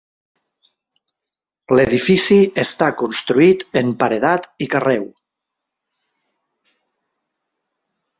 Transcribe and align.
L'edifici 1.79 2.37
està 2.63 2.87
construït 3.01 3.61
en 3.81 3.91
paredat 4.05 4.49
i 4.67 4.69
carreu. 4.77 5.05